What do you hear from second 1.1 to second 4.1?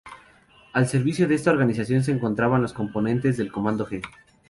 de esta organización se encontraban los componentes del "Comando G".